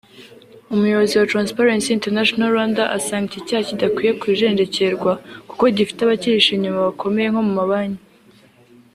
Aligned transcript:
umuyobozi 0.73 1.13
wa 1.19 1.27
‘Transparency 1.31 1.89
International 1.97 2.47
Rwanda’ 2.53 2.83
asanga 2.97 3.27
iki 3.29 3.45
cyaha 3.47 3.65
kidakwiye 3.67 4.11
kujenjekerwa 4.21 5.11
kuko 5.49 5.63
gifite 5.77 5.99
abacyihishe 6.03 6.51
inyuma 6.53 6.85
bakomeye 6.87 7.27
nko 7.29 7.41
mu 7.47 7.53
mabanki 7.59 8.03